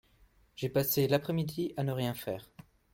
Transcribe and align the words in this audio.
J'ai 0.55 0.67
passé 0.69 1.07
l'après-midi 1.07 1.75
à 1.77 1.83
ne 1.83 1.91
rien 1.91 2.15
faire 2.15 2.49